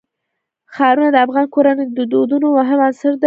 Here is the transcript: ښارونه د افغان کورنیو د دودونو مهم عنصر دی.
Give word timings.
ښارونه 0.73 1.09
د 1.11 1.17
افغان 1.25 1.45
کورنیو 1.53 1.93
د 1.97 1.99
دودونو 2.11 2.47
مهم 2.57 2.79
عنصر 2.87 3.11
دی. 3.15 3.19